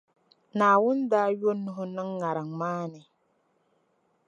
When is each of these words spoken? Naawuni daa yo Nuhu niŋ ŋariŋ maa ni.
Naawuni 0.57 1.03
daa 1.11 1.29
yo 1.39 1.49
Nuhu 1.63 1.83
niŋ 1.95 2.09
ŋariŋ 2.19 2.49
maa 2.59 2.83
ni. 2.91 3.01